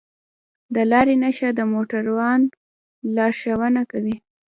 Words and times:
د 0.75 0.77
لارې 0.91 1.15
نښه 1.23 1.49
د 1.57 1.61
موټروان 1.73 2.41
لارښوونه 3.15 3.81
کوي. 3.91 4.15